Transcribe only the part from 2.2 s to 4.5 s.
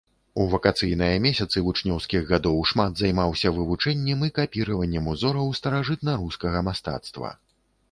гадоў шмат займаўся вывучэннем і